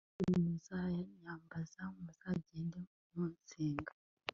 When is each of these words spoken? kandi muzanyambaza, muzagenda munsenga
kandi 0.19 0.35
muzanyambaza, 0.45 1.81
muzagenda 1.97 2.77
munsenga 3.11 3.91